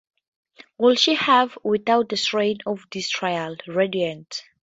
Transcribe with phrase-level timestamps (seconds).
[0.79, 4.41] Would she have, without the strain of this trial, radiance?